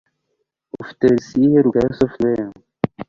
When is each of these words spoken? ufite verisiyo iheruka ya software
ufite 0.81 1.01
verisiyo 1.07 1.45
iheruka 1.47 1.77
ya 1.85 1.95
software 1.97 2.43